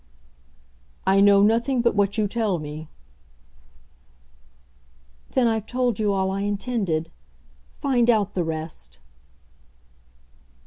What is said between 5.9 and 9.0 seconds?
you all I intended. Find out the rest